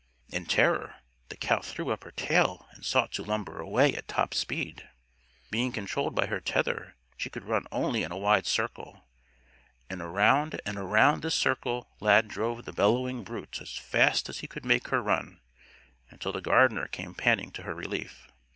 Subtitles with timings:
[0.29, 0.95] In terror,
[1.29, 4.89] the cow threw up her tail and sought to lumber away at top speed.
[5.51, 9.05] Being controlled by her tether she could run only in a wide circle.
[9.91, 14.47] And around and around this circle Lad drove the bellowing brute as fast as he
[14.47, 15.39] could make her run,
[16.09, 18.27] until the gardener came panting to her relief.